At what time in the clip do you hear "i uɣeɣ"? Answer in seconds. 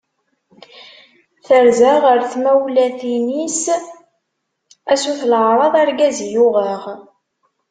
6.21-6.83